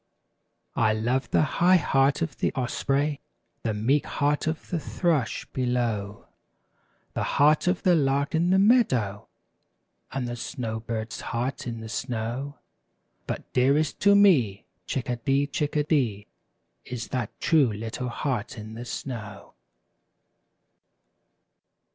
[0.75, 3.21] I love the high heart of the osprey.
[3.61, 6.25] The meek heart of the thrush, below.
[7.13, 9.27] The heart of the lark in the meadow.
[10.11, 12.57] And the snow bird's heart in the snow;
[13.27, 14.65] But dearest to me.
[14.87, 15.45] Chickadee!
[15.45, 16.25] Chickadee!
[16.83, 19.53] Is that true little heart in the snow.